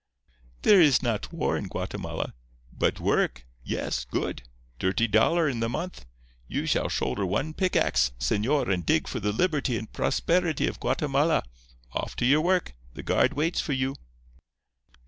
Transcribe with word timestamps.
"'There 0.63 0.81
is 0.81 1.03
not 1.03 1.31
war 1.31 1.55
in 1.55 1.67
Guatemala. 1.67 2.33
But 2.73 2.99
work? 2.99 3.45
Yes. 3.63 4.03
Good. 4.03 4.41
T'irty 4.79 5.05
dollar 5.11 5.47
in 5.47 5.59
the 5.59 5.69
month. 5.69 6.07
You 6.47 6.65
shall 6.65 6.89
shoulder 6.89 7.23
one 7.23 7.53
pickaxe, 7.53 8.11
señor, 8.19 8.73
and 8.73 8.83
dig 8.83 9.07
for 9.07 9.19
the 9.19 9.31
liberty 9.31 9.77
and 9.77 9.93
prosperity 9.93 10.65
of 10.65 10.79
Guatemala. 10.79 11.43
Off 11.91 12.15
to 12.15 12.25
your 12.25 12.41
work. 12.41 12.73
The 12.95 13.03
guard 13.03 13.33
waits 13.35 13.61
for 13.61 13.73
you. 13.73 13.93